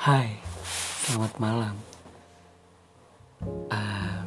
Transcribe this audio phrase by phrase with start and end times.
[0.00, 0.32] Hai,
[1.04, 1.76] selamat malam.
[3.68, 4.24] Ah,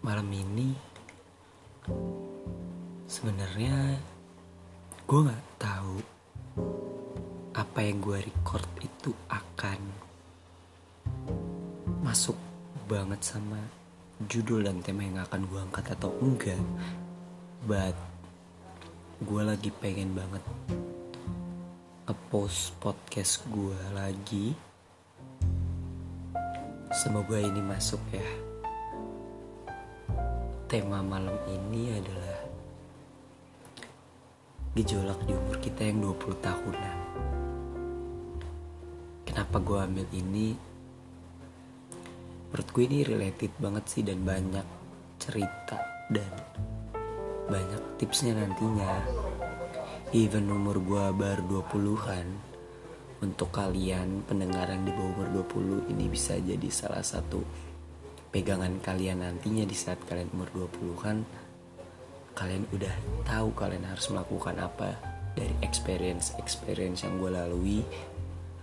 [0.00, 0.72] malam ini
[3.04, 4.00] sebenarnya
[5.04, 6.00] gue nggak tahu
[7.52, 9.80] apa yang gue record itu akan
[12.00, 12.40] masuk
[12.88, 13.60] banget sama
[14.24, 16.64] judul dan tema yang akan gue angkat atau enggak.
[17.68, 17.92] But
[19.20, 20.40] gue lagi pengen banget
[22.36, 24.52] ngepost podcast gue lagi.
[26.92, 28.28] Semoga ini masuk ya.
[30.68, 32.44] Tema malam ini adalah
[34.76, 36.98] gejolak di umur kita yang 20 tahunan.
[39.24, 40.52] Kenapa gue ambil ini?
[42.52, 44.66] Menurut gue ini related banget sih dan banyak
[45.16, 45.80] cerita
[46.12, 46.32] dan
[47.48, 48.92] banyak tipsnya nantinya
[50.14, 52.26] even umur gue baru 20-an
[53.26, 57.42] untuk kalian pendengar yang di bawah umur 20 ini bisa jadi salah satu
[58.30, 61.26] pegangan kalian nantinya di saat kalian umur 20-an
[62.38, 62.94] kalian udah
[63.26, 64.94] tahu kalian harus melakukan apa
[65.34, 67.80] dari experience experience yang gue lalui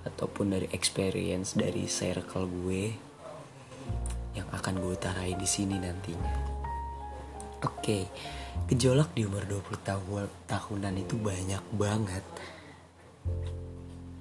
[0.07, 2.83] ataupun dari experience dari circle gue
[4.39, 6.33] yang akan gue utarain di sini nantinya.
[7.63, 8.03] Oke, okay
[8.69, 12.25] gejolak di umur 20 tahun tahunan itu banyak banget.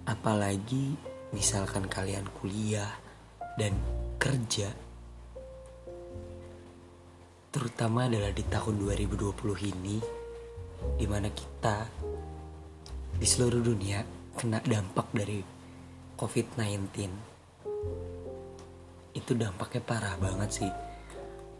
[0.08, 0.96] Apalagi
[1.32, 2.92] misalkan kalian kuliah
[3.56, 3.72] dan
[4.20, 4.68] kerja
[7.52, 9.36] terutama adalah di tahun 2020
[9.76, 10.00] ini
[10.96, 11.84] di mana kita
[13.12, 14.00] di seluruh dunia
[14.32, 15.44] kena dampak dari
[16.16, 16.88] COVID-19
[19.12, 20.72] itu dampaknya parah banget sih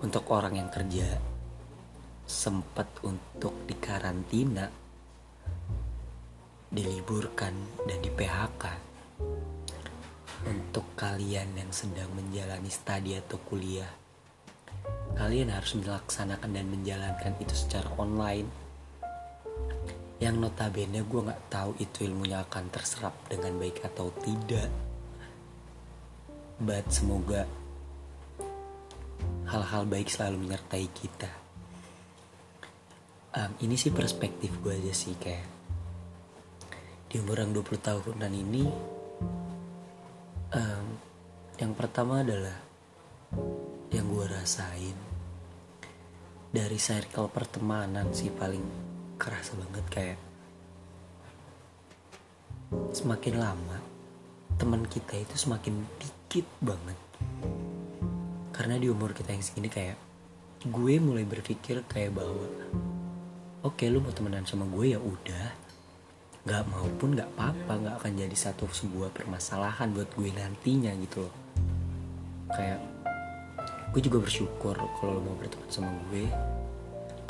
[0.01, 1.32] untuk orang yang kerja
[2.27, 4.71] sempat untuk dikarantina,
[6.71, 7.55] diliburkan
[7.87, 8.65] dan di PHK.
[10.43, 13.91] Untuk kalian yang sedang menjalani studi atau kuliah,
[15.15, 18.51] kalian harus melaksanakan dan menjalankan itu secara online.
[20.19, 24.71] Yang notabene gue gak tahu itu ilmunya akan terserap dengan baik atau tidak.
[26.63, 27.43] But semoga
[29.51, 31.42] hal-hal baik selalu menyertai kita
[33.37, 35.49] um, ini sih perspektif gue aja sih kayak
[37.13, 38.65] di umur yang 20 tahunan ini
[40.57, 40.87] um,
[41.61, 42.57] yang pertama adalah
[43.93, 44.97] yang gue rasain
[46.53, 48.65] dari circle pertemanan sih paling
[49.17, 50.21] kerasa banget kayak
[52.93, 53.79] semakin lama
[54.57, 56.99] teman kita itu semakin dikit banget.
[58.53, 59.97] Karena di umur kita yang segini kayak
[60.63, 62.47] gue mulai berpikir kayak bahwa
[63.63, 65.47] oke lu mau temenan sama gue ya udah.
[66.43, 71.23] Nggak mau pun nggak apa-apa nggak akan jadi satu sebuah permasalahan buat gue nantinya gitu
[71.23, 71.35] loh.
[72.51, 72.83] Kayak
[73.95, 76.27] gue juga bersyukur kalau lo mau berteman sama gue.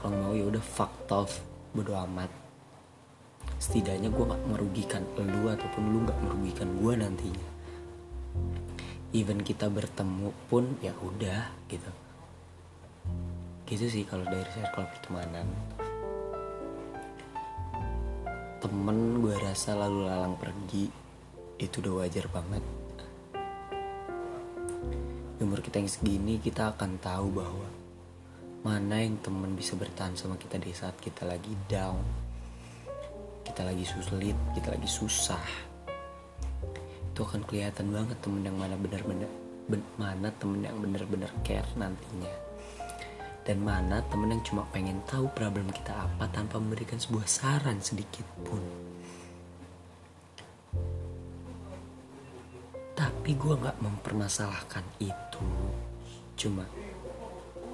[0.00, 1.44] Kalau mau ya udah fuck off
[1.76, 2.32] bodo amat.
[3.60, 7.49] Setidaknya gue gak merugikan lu ataupun lu gak merugikan gue nantinya.
[9.12, 11.93] Even kita bertemu pun ya udah gitu.
[13.69, 15.47] Gitu sih kalau dari circle pertemanan
[18.62, 20.86] temen gue rasa lalu lalang pergi
[21.58, 22.62] itu udah wajar banget.
[25.42, 27.66] Umur kita yang segini kita akan tahu bahwa
[28.62, 31.98] mana yang temen bisa bertahan sama kita di saat kita lagi down
[33.42, 35.42] kita lagi sulit kita lagi susah.
[37.10, 39.30] Itu akan kelihatan banget temen yang mana benar-benar
[39.66, 42.51] ben, mana temen yang benar-benar care nantinya
[43.42, 48.22] dan mana temen yang cuma pengen tahu problem kita apa tanpa memberikan sebuah saran sedikit
[48.47, 48.62] pun.
[52.94, 55.47] Tapi gue gak mempermasalahkan itu.
[56.38, 56.62] Cuma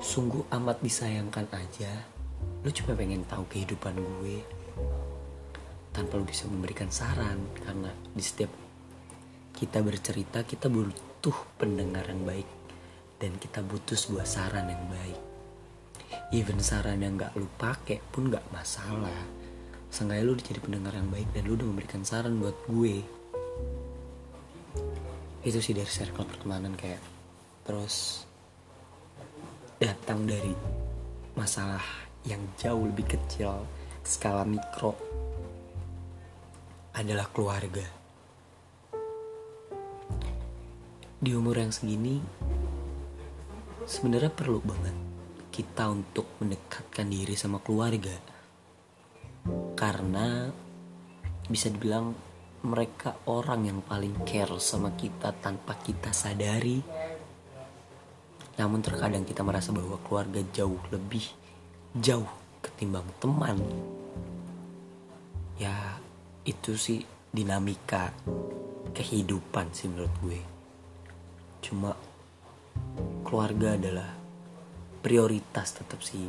[0.00, 1.92] sungguh amat disayangkan aja.
[2.64, 4.40] Lu cuma pengen tahu kehidupan gue
[5.92, 8.52] tanpa lu bisa memberikan saran karena di setiap
[9.58, 12.46] kita bercerita kita butuh pendengar yang baik
[13.18, 15.27] dan kita butuh sebuah saran yang baik
[16.34, 19.24] even saran yang gak lu pakai pun gak masalah.
[19.88, 23.00] Seenggaknya lu jadi pendengar yang baik dan lu udah memberikan saran buat gue.
[25.42, 27.18] Itu sih dari circle pertemanan kayak
[27.68, 28.24] Terus
[29.76, 30.56] datang dari
[31.36, 31.84] masalah
[32.24, 33.60] yang jauh lebih kecil
[34.00, 34.96] skala mikro
[36.96, 37.84] adalah keluarga.
[41.20, 42.24] Di umur yang segini
[43.84, 45.07] sebenarnya perlu banget
[45.58, 48.14] kita untuk mendekatkan diri sama keluarga.
[49.74, 50.46] Karena
[51.50, 52.14] bisa dibilang
[52.62, 56.78] mereka orang yang paling care sama kita tanpa kita sadari.
[58.54, 61.26] Namun terkadang kita merasa bahwa keluarga jauh lebih
[61.98, 62.30] jauh
[62.62, 63.58] ketimbang teman.
[65.58, 65.98] Ya
[66.46, 67.02] itu sih
[67.34, 68.14] dinamika
[68.94, 70.40] kehidupan sih menurut gue.
[71.66, 71.94] Cuma
[73.26, 74.17] keluarga adalah
[75.08, 76.28] prioritas tetap sih.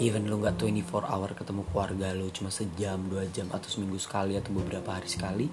[0.00, 4.32] Even lo nggak 24 hour ketemu keluarga lo cuma sejam dua jam atau seminggu sekali
[4.40, 5.44] atau beberapa hari sekali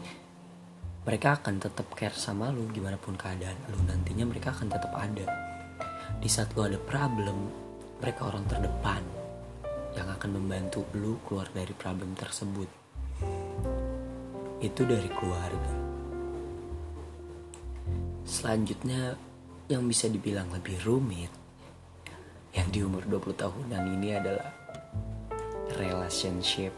[1.03, 5.27] mereka akan tetap care sama lo gimana pun keadaan lo nantinya mereka akan tetap ada.
[6.15, 7.51] Di saat lo ada problem
[7.99, 9.03] mereka orang terdepan
[9.99, 12.71] yang akan membantu lo keluar dari problem tersebut.
[14.63, 15.73] Itu dari keluarga.
[18.23, 19.19] Selanjutnya
[19.67, 21.44] yang bisa dibilang lebih rumit
[22.55, 24.49] yang di umur 20 tahunan ini adalah
[25.75, 26.71] relationship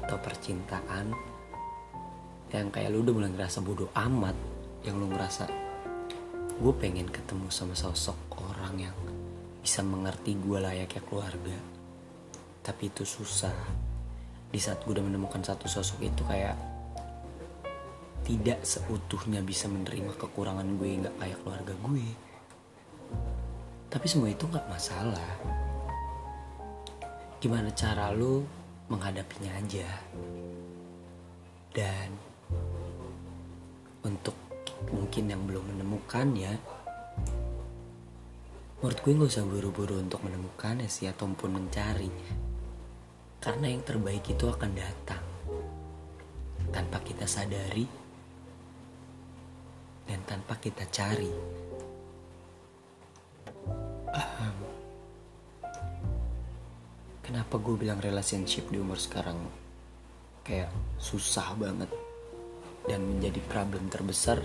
[0.00, 1.12] atau percintaan
[2.50, 4.34] yang kayak lu udah mulai ngerasa bodoh amat
[4.82, 5.46] yang lu ngerasa
[6.60, 8.96] gue pengen ketemu sama sosok orang yang
[9.60, 11.56] bisa mengerti gue layaknya keluarga.
[12.60, 13.56] Tapi itu susah.
[14.50, 16.56] Di saat gue udah menemukan satu sosok itu kayak
[18.24, 22.04] tidak seutuhnya bisa menerima kekurangan gue nggak kayak keluarga gue
[23.90, 25.30] tapi semua itu nggak masalah.
[27.42, 28.46] Gimana cara lo
[28.86, 29.90] menghadapinya aja?
[31.74, 32.14] Dan
[34.06, 34.38] untuk
[34.94, 36.54] mungkin yang belum menemukan ya
[38.80, 42.08] menurut gue gak usah buru-buru untuk menemukannya sih ataupun mencari.
[43.36, 45.20] Karena yang terbaik itu akan datang.
[46.72, 47.84] Tanpa kita sadari
[50.08, 51.59] dan tanpa kita cari.
[57.50, 59.34] Kenapa gue bilang relationship di umur sekarang
[60.46, 60.70] kayak
[61.02, 61.90] susah banget
[62.86, 64.38] dan menjadi problem terbesar?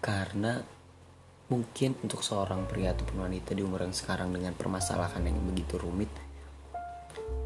[0.00, 0.56] Karena
[1.52, 6.08] mungkin untuk seorang pria ataupun wanita di umur yang sekarang dengan permasalahan yang begitu rumit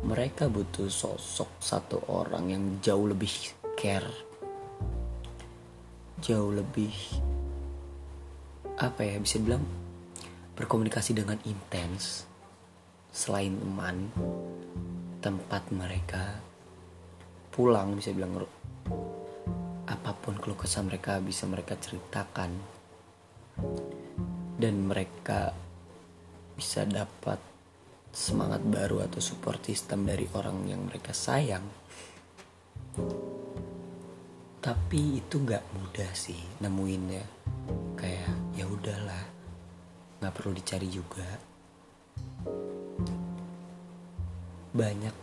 [0.07, 4.15] mereka butuh sosok satu orang yang jauh lebih care
[6.23, 6.95] jauh lebih
[8.79, 9.67] apa ya bisa bilang
[10.55, 12.30] berkomunikasi dengan intens
[13.11, 14.07] selain teman
[15.19, 16.39] tempat mereka
[17.51, 18.39] pulang bisa bilang
[19.91, 22.55] apa pun keluh kesah mereka bisa mereka ceritakan.
[24.61, 25.51] Dan mereka
[26.55, 27.43] bisa dapat
[28.15, 31.67] semangat baru atau support system dari orang yang mereka sayang.
[34.61, 37.25] Tapi itu nggak mudah sih nemuinnya.
[37.99, 39.25] Kayak ya udahlah
[40.23, 41.51] nggak perlu dicari juga
[44.71, 45.15] banyak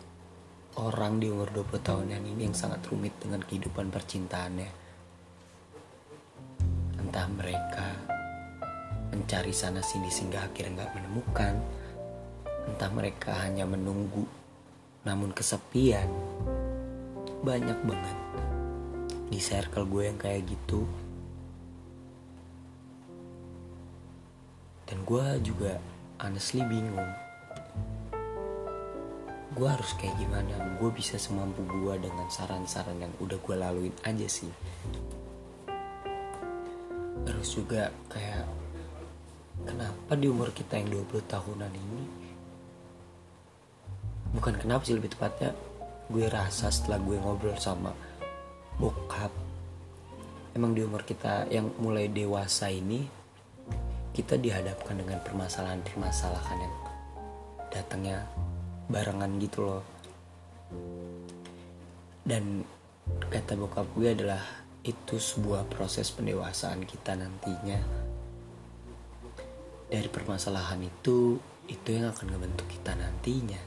[0.76, 4.70] orang di umur 20 tahunan ini yang sangat rumit dengan kehidupan percintaannya.
[7.00, 7.88] Entah mereka
[9.08, 11.54] mencari sana sini sehingga akhirnya nggak menemukan.
[12.68, 14.28] Entah mereka hanya menunggu
[15.08, 16.12] namun kesepian.
[17.40, 18.18] Banyak banget
[19.32, 20.84] di circle gue yang kayak gitu.
[24.84, 25.80] Dan gue juga
[26.20, 27.27] honestly bingung
[29.58, 30.78] gue harus kayak gimana?
[30.78, 34.50] Gue bisa semampu gue dengan saran-saran yang udah gue laluin aja sih.
[37.26, 38.46] Terus juga kayak
[39.66, 42.02] kenapa di umur kita yang 20 tahunan ini
[44.38, 45.56] bukan kenapa sih lebih tepatnya
[46.08, 47.90] gue rasa setelah gue ngobrol sama
[48.78, 49.32] bokap
[50.54, 53.08] emang di umur kita yang mulai dewasa ini
[54.12, 56.74] kita dihadapkan dengan permasalahan-permasalahan yang
[57.72, 58.18] datangnya
[58.88, 59.84] barengan gitu loh.
[62.24, 62.64] Dan
[63.28, 64.40] kata bokap gue adalah
[64.84, 67.80] itu sebuah proses pendewasaan kita nantinya.
[69.88, 71.36] Dari permasalahan itu
[71.68, 73.60] itu yang akan membentuk kita nantinya.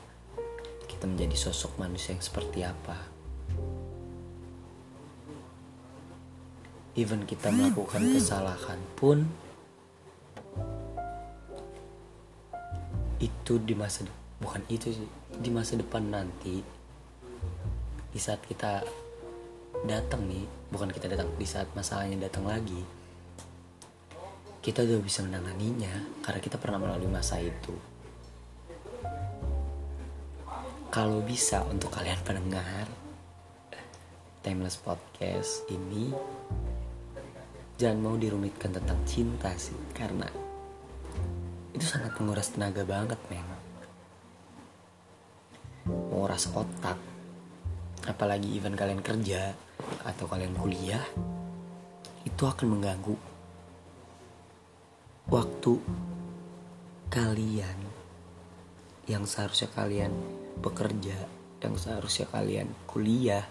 [0.90, 2.98] Kita menjadi sosok manusia yang seperti apa.
[6.98, 9.24] Even kita melakukan kesalahan pun
[13.22, 15.10] itu di masa depan bukan itu sih.
[15.31, 16.60] Di masa depan nanti
[18.12, 18.83] di saat kita
[19.88, 22.83] datang nih bukan kita datang di saat masalahnya datang lagi
[24.62, 27.74] kita udah bisa menanganinya karena kita pernah melalui masa itu.
[30.91, 32.86] Kalau bisa untuk kalian pendengar
[34.45, 36.13] timeless podcast ini
[37.81, 40.25] jangan mau dirumitkan tentang cinta sih karena
[41.74, 43.61] itu sangat menguras tenaga banget memang
[45.85, 46.97] menguras otak.
[48.05, 49.53] Apalagi event kalian kerja
[50.05, 51.01] atau kalian kuliah
[52.25, 53.17] itu akan mengganggu
[55.29, 55.73] waktu
[57.09, 57.77] kalian
[59.09, 60.13] yang seharusnya kalian
[60.61, 61.17] bekerja
[61.61, 63.45] yang seharusnya kalian kuliah.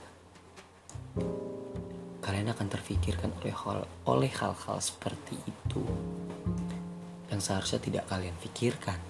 [2.20, 5.82] Kalian akan terfikirkan oleh hal oleh hal-hal seperti itu
[7.30, 9.09] yang seharusnya tidak kalian pikirkan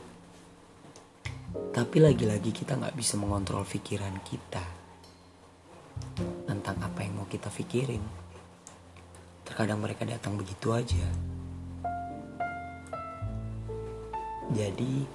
[1.70, 4.62] tapi lagi-lagi kita nggak bisa mengontrol pikiran kita
[6.46, 8.02] tentang apa yang mau kita pikirin.
[9.46, 11.06] Terkadang mereka datang begitu aja.
[14.50, 15.06] Jadi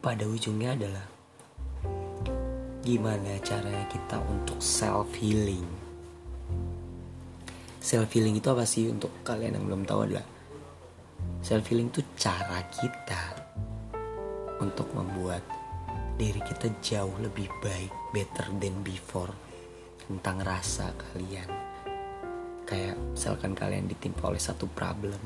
[0.00, 1.06] pada ujungnya adalah
[2.80, 5.64] gimana caranya kita untuk self healing.
[7.80, 8.88] Self healing itu apa sih?
[8.88, 10.39] Untuk kalian yang belum tahu adalah
[11.40, 13.22] self healing itu cara kita
[14.60, 15.40] untuk membuat
[16.20, 19.32] diri kita jauh lebih baik, better than before
[20.04, 21.48] tentang rasa kalian.
[22.68, 25.18] Kayak misalkan kalian ditimpa oleh satu problem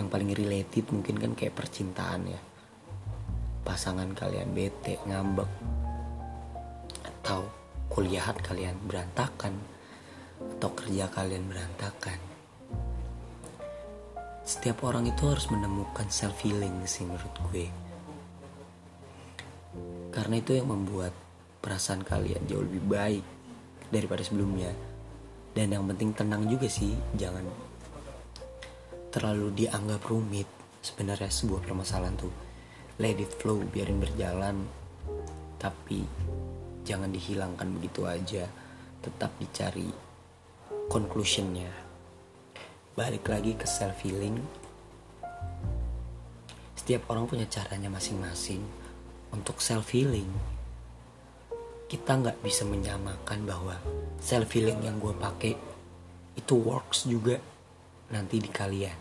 [0.00, 2.40] yang paling related mungkin kan kayak percintaan ya
[3.62, 5.50] pasangan kalian bete ngambek
[7.04, 7.44] atau
[7.92, 9.52] kuliahan kalian berantakan
[10.40, 12.31] atau kerja kalian berantakan
[14.42, 17.66] setiap orang itu harus menemukan self healing sih menurut gue.
[20.10, 21.14] Karena itu yang membuat
[21.62, 23.24] perasaan kalian jauh lebih baik
[23.88, 24.74] daripada sebelumnya.
[25.54, 27.46] Dan yang penting tenang juga sih jangan
[29.14, 30.48] terlalu dianggap rumit
[30.82, 32.34] sebenarnya sebuah permasalahan tuh.
[32.98, 34.58] Let it flow biarin berjalan.
[35.56, 36.02] Tapi
[36.82, 38.50] jangan dihilangkan begitu aja.
[39.02, 39.86] Tetap dicari
[40.90, 41.91] conclusionnya
[42.92, 44.36] balik lagi ke self healing.
[46.76, 48.60] Setiap orang punya caranya masing-masing.
[49.32, 50.28] Untuk self healing
[51.88, 53.76] kita nggak bisa menyamakan bahwa
[54.20, 55.56] self healing yang gue pakai
[56.36, 57.40] itu works juga
[58.12, 58.96] nanti di kalian.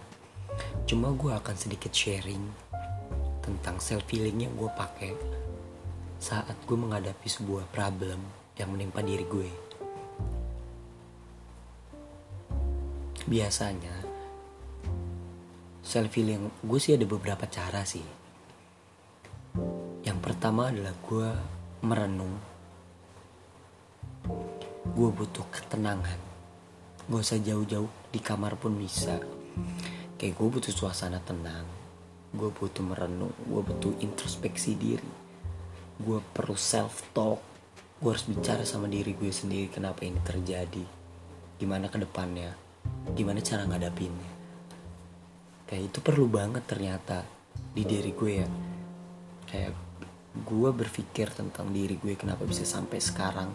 [0.87, 2.47] Cuma gue akan sedikit sharing
[3.43, 5.11] tentang self healing yang gue pakai
[6.19, 8.23] saat gue menghadapi sebuah problem
[8.55, 9.70] yang menimpa diri gue.
[13.27, 13.95] Biasanya
[15.81, 18.05] self healing gue sih ada beberapa cara sih.
[20.01, 21.29] Yang pertama adalah gue
[21.85, 22.35] merenung.
[24.91, 26.19] Gue butuh ketenangan.
[27.09, 29.17] Gak usah jauh-jauh di kamar pun bisa.
[30.15, 31.81] Kayak gue butuh suasana tenang
[32.31, 35.11] gue butuh merenung gue butuh introspeksi diri
[35.99, 37.43] gue perlu self talk
[37.99, 40.85] gue harus bicara sama diri gue sendiri kenapa ini terjadi
[41.59, 42.55] gimana ke depannya
[43.11, 44.31] gimana cara ngadapinnya.
[45.67, 47.23] Kayak itu perlu banget ternyata
[47.71, 48.47] di diri gue ya.
[49.47, 49.73] Kayak
[50.31, 53.49] gue berpikir tentang diri gue kenapa bisa sampai sekarang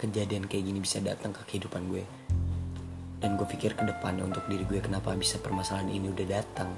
[0.00, 2.04] kejadian kayak gini bisa datang ke kehidupan gue.
[3.20, 6.72] Dan gue pikir ke depannya untuk diri gue kenapa bisa permasalahan ini udah datang.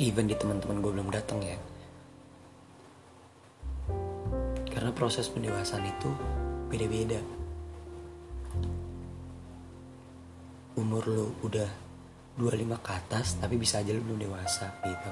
[0.00, 1.56] Even di teman-teman gue belum datang ya.
[4.72, 6.08] Karena proses pendewasaan itu
[6.68, 7.35] beda-beda
[10.76, 11.68] umur lo udah
[12.36, 15.10] 25 ke atas tapi bisa aja lo belum dewasa gitu.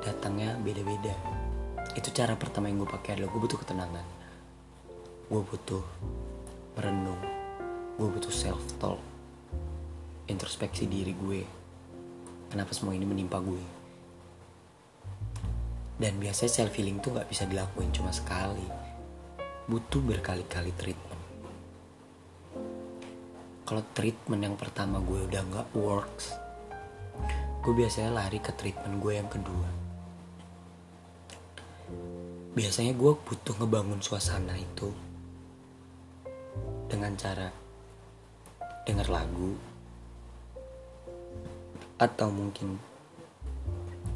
[0.00, 1.12] Datangnya beda-beda.
[1.92, 4.06] Itu cara pertama yang gue pakai adalah gue butuh ketenangan.
[5.28, 5.84] Gue butuh
[6.80, 7.20] merenung.
[8.00, 8.96] Gue butuh self talk
[10.28, 11.40] introspeksi diri gue.
[12.48, 13.64] Kenapa semua ini menimpa gue?
[15.98, 18.64] Dan biasanya self healing tuh gak bisa dilakuin cuma sekali.
[19.68, 21.17] Butuh berkali-kali treatment
[23.68, 26.48] kalau treatment yang pertama gue udah gak works
[27.68, 29.68] gue biasanya lari ke treatment gue yang kedua.
[32.56, 34.88] Biasanya gue butuh ngebangun suasana itu
[36.88, 37.52] dengan cara
[38.88, 39.52] denger lagu
[42.00, 42.80] atau mungkin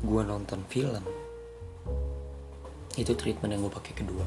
[0.00, 1.04] gue nonton film.
[2.96, 4.26] Itu treatment yang gue pakai kedua.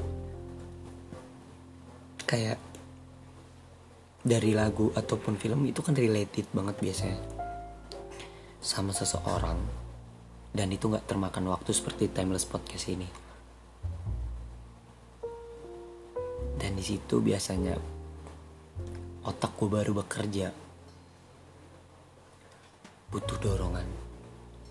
[2.30, 2.62] Kayak
[4.26, 7.22] dari lagu ataupun film itu kan related banget biasanya
[8.58, 9.86] sama seseorang.
[10.50, 13.06] Dan itu nggak termakan waktu seperti timeless podcast ini.
[16.58, 17.78] Dan di situ biasanya
[19.30, 20.50] otak gue baru bekerja.
[23.14, 23.86] Butuh dorongan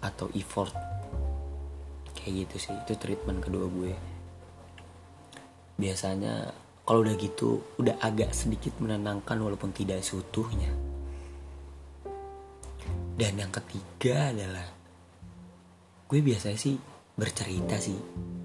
[0.03, 0.75] atau effort.
[2.19, 3.95] Kayak gitu sih itu treatment kedua gue.
[5.79, 10.73] Biasanya kalau udah gitu udah agak sedikit menenangkan walaupun tidak seutuhnya.
[13.15, 14.67] Dan yang ketiga adalah
[16.05, 16.77] gue biasanya sih
[17.15, 17.97] bercerita sih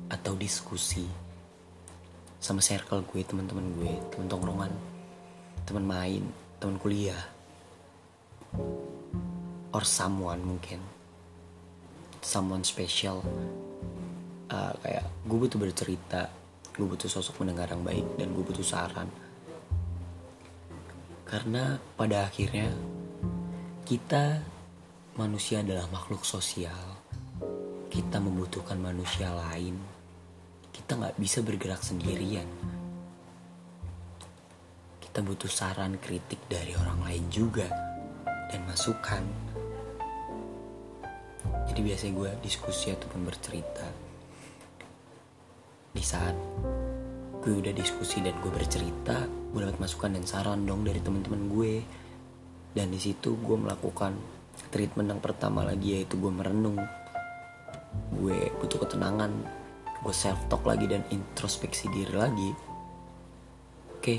[0.09, 1.03] atau diskusi
[2.39, 4.71] sama circle gue teman-teman gue teman tongkrongan
[5.67, 6.23] teman main
[6.61, 7.19] teman kuliah
[9.73, 10.81] or someone mungkin.
[12.19, 13.23] Someone special.
[14.49, 16.25] Uh, kayak gue butuh bercerita
[16.79, 19.11] gue butuh sosok mendengar yang baik dan gue butuh saran.
[21.27, 22.71] Karena pada akhirnya
[23.83, 24.39] kita
[25.19, 27.03] manusia adalah makhluk sosial.
[27.91, 29.75] Kita membutuhkan manusia lain.
[30.71, 32.47] Kita nggak bisa bergerak sendirian.
[35.03, 37.67] Kita butuh saran kritik dari orang lain juga
[38.47, 39.27] dan masukan.
[41.43, 44.08] Jadi biasanya gue diskusi ataupun bercerita
[45.89, 46.35] di saat
[47.39, 51.73] gue udah diskusi dan gue bercerita gue dapat masukan dan saran dong dari teman-teman gue.
[52.69, 54.13] Dan di situ gue melakukan
[54.69, 56.77] treatment yang pertama lagi yaitu gue merenung.
[58.13, 59.31] Gue butuh ketenangan
[59.99, 62.51] gue self talk lagi dan introspeksi diri lagi.
[63.97, 64.15] Oke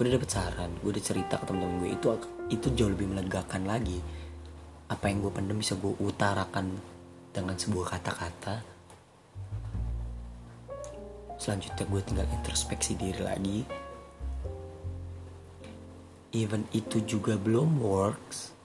[0.00, 2.06] gue udah dapet saran gue udah cerita ke teman-teman gue itu
[2.48, 4.00] itu jauh lebih melegakan lagi.
[4.88, 6.80] Apa yang gue pendam bisa gue utarakan
[7.30, 8.79] dengan sebuah kata-kata
[11.40, 13.58] selanjutnya gue tinggal introspeksi diri lagi.
[16.36, 18.60] Even itu juga belum works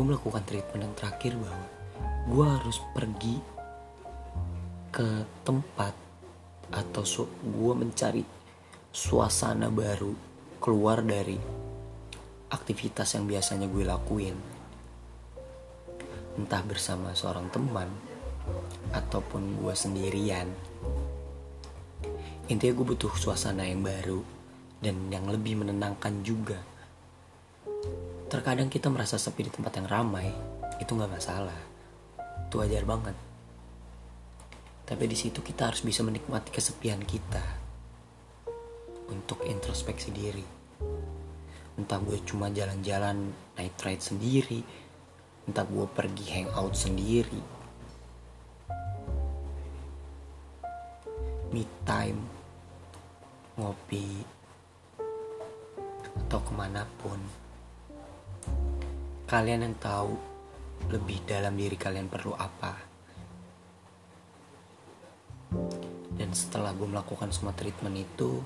[0.00, 1.66] gue melakukan treatment yang terakhir bahwa
[2.30, 3.36] gue harus pergi
[4.88, 5.94] ke tempat
[6.70, 8.22] atau su gue mencari
[8.88, 10.14] suasana baru
[10.62, 11.36] keluar dari
[12.50, 14.36] aktivitas yang biasanya gue lakuin.
[16.38, 17.90] Entah bersama seorang teman
[18.94, 20.48] ataupun gue sendirian
[22.50, 24.18] intinya gue butuh suasana yang baru
[24.82, 26.58] dan yang lebih menenangkan juga.
[28.26, 30.26] Terkadang kita merasa sepi di tempat yang ramai
[30.82, 31.54] itu nggak masalah.
[32.50, 33.14] Itu wajar banget.
[34.82, 37.42] Tapi di situ kita harus bisa menikmati kesepian kita.
[39.06, 40.42] Untuk introspeksi diri.
[41.78, 44.60] Entah gue cuma jalan-jalan night ride sendiri
[45.46, 47.42] entah gue pergi hangout sendiri.
[51.50, 52.39] Me time
[53.58, 54.22] ngopi
[56.26, 57.18] atau ke mana pun.
[59.26, 60.12] Kalian yang tahu
[60.90, 62.74] lebih dalam diri kalian perlu apa.
[66.14, 68.38] Dan setelah gue melakukan semua treatment itu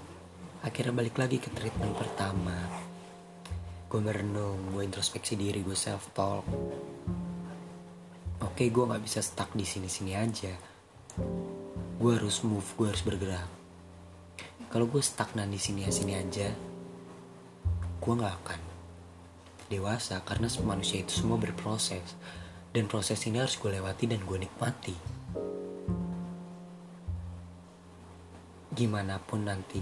[0.64, 2.56] akhirnya balik lagi ke treatment pertama.
[3.90, 6.46] Gue merenung gue introspeksi diri gue self talk
[8.54, 10.54] oke gue nggak bisa stuck di sini sini aja.
[11.98, 13.63] Gue harus move gue harus bergerak
[14.68, 16.48] kalau gue stagnan di sini sini aja
[18.05, 18.61] gue nggak akan
[19.72, 22.16] dewasa karena manusia itu semua berproses.
[22.74, 24.96] Dan proses ini harus gue lewati dan gue nikmati.
[28.74, 29.79] Gimana pun nanti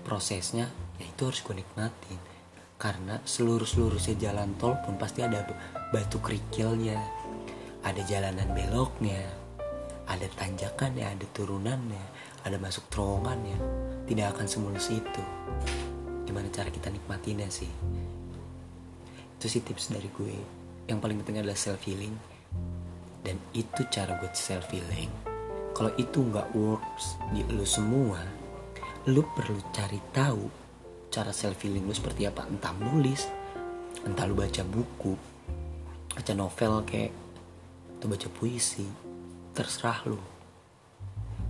[0.00, 2.16] prosesnya ya itu harus gue nikmatin
[2.80, 5.44] karena seluruh-seluruhnya jalan tol pun pasti ada
[5.92, 6.96] batu kerikilnya
[7.84, 9.20] ada jalanan beloknya
[10.08, 12.04] ada tanjakannya ada turunannya
[12.46, 13.58] ada masuk terowongannya
[14.06, 15.22] tidak akan semulus itu.
[16.22, 17.68] Gimana cara kita nikmatinya sih?
[19.34, 20.38] Itu sih tips dari gue.
[20.86, 22.14] Yang paling penting adalah self healing
[23.26, 25.10] dan itu cara gue self healing
[25.74, 28.22] kalau itu nggak works di lu semua
[29.10, 30.46] lu perlu cari tahu
[31.10, 32.46] cara self healing lu seperti apa.
[32.46, 33.26] Entah nulis
[34.06, 35.18] entah lu baca buku
[36.14, 37.10] baca novel kayak
[37.98, 38.86] atau baca puisi.
[39.50, 40.35] Terserah lu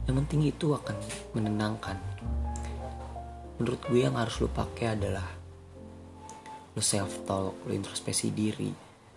[0.07, 0.95] yang penting itu akan
[1.35, 1.99] menenangkan.
[3.59, 5.27] Menurut gue yang harus lu pakai adalah
[6.77, 8.71] lu self talk lu introspeksi diri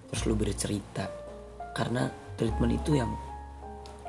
[0.10, 1.06] terus lu bercerita.
[1.78, 3.14] Karena treatment itu yang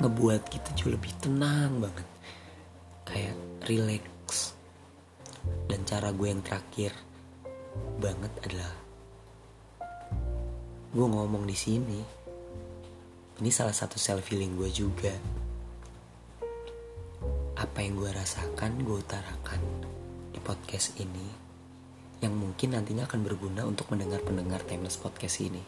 [0.00, 2.08] ngebuat kita jauh lebih tenang banget.
[3.04, 3.36] Kayak
[3.68, 4.56] relax.
[5.68, 6.96] Dan cara gue yang terakhir
[8.00, 8.72] banget adalah
[10.96, 12.00] gue ngomong di sini.
[13.40, 15.39] Ini salah satu self healing gue juga
[17.70, 19.62] apa yang gue rasakan gue utarakan
[20.34, 21.22] di podcast ini
[22.18, 25.62] yang mungkin nantinya akan berguna untuk mendengar pendengar timeless podcast ini.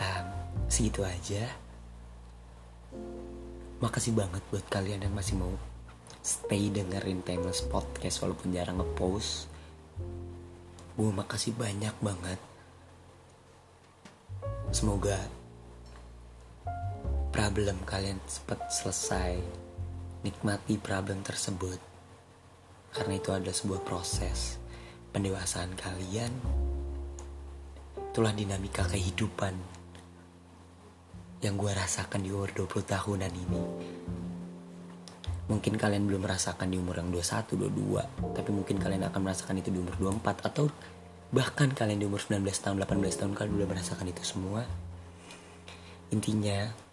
[0.00, 0.26] Um,
[0.72, 1.44] segitu aja.
[3.84, 5.52] Makasih banget buat kalian yang masih mau
[6.24, 9.44] stay dengerin Timeless Podcast walaupun jarang ngepost.
[10.96, 12.40] Gue makasih banyak banget.
[14.72, 15.37] Semoga
[17.38, 19.38] problem kalian cepat selesai
[20.26, 21.78] nikmati problem tersebut
[22.90, 24.58] karena itu adalah sebuah proses
[25.14, 26.34] pendewasaan kalian
[28.10, 29.54] itulah dinamika kehidupan
[31.38, 33.62] yang gue rasakan di umur 20 tahunan ini.
[35.46, 39.70] Mungkin kalian belum merasakan di umur yang 21, 22, tapi mungkin kalian akan merasakan itu
[39.70, 40.66] di umur 24 atau
[41.30, 44.66] bahkan kalian di umur 19 tahun, 18 tahun kalian udah merasakan itu semua.
[46.10, 46.87] Intinya,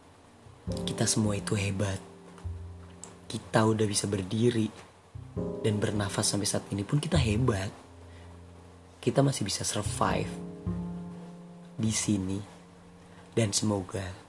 [0.65, 2.01] kita semua itu hebat.
[3.29, 4.69] Kita udah bisa berdiri
[5.61, 7.69] dan bernafas sampai saat ini pun kita hebat.
[8.97, 10.31] Kita masih bisa survive
[11.75, 12.39] di sini
[13.35, 14.25] dan semoga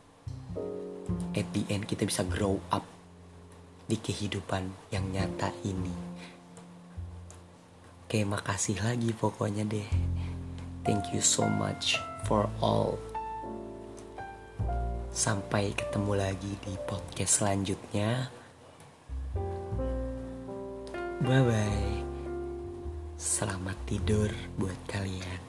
[1.32, 2.84] at the end kita bisa grow up
[3.86, 5.94] di kehidupan yang nyata ini.
[8.06, 9.88] Oke, makasih lagi pokoknya deh.
[10.86, 12.98] Thank you so much for all.
[15.16, 18.28] Sampai ketemu lagi di podcast selanjutnya.
[21.24, 21.96] Bye bye.
[23.16, 24.28] Selamat tidur
[24.60, 25.40] buat kalian.